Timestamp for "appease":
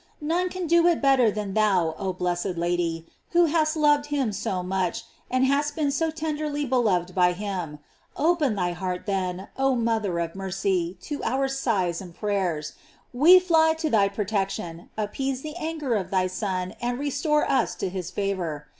14.97-15.43